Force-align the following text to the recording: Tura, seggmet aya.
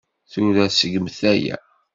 Tura, 0.31 0.65
seggmet 0.69 1.19
aya. 1.31 1.55